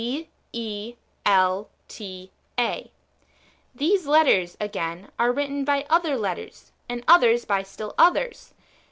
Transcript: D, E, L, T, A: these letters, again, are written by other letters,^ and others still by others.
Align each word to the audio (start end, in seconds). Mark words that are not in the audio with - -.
D, 0.01 0.29
E, 0.51 0.95
L, 1.27 1.69
T, 1.87 2.31
A: 2.57 2.89
these 3.75 4.07
letters, 4.07 4.57
again, 4.59 5.11
are 5.19 5.31
written 5.31 5.63
by 5.63 5.85
other 5.91 6.17
letters,^ 6.17 6.71
and 6.89 7.03
others 7.07 7.45
still 7.69 7.93
by 7.95 8.03
others. 8.03 8.55